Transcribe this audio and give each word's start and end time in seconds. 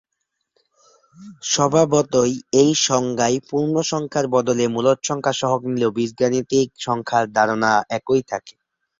স্বভাবতই, 1.45 2.31
এই 2.61 2.71
সংজ্ঞায় 2.87 3.37
পূর্ণ 3.49 3.75
সংখ্যার 3.91 4.25
বদলে 4.35 4.65
মূলদ 4.67 4.99
সংখ্যা 5.03 5.33
সহগ 5.33 5.61
নিলেও 5.67 5.95
বীজগাণিতিক 5.97 6.67
সংখ্যার 6.85 7.25
ধারণা 7.37 7.71
একই 7.97 8.21
থাকে। 8.31 8.53